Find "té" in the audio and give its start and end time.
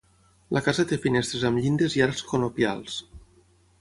0.91-0.97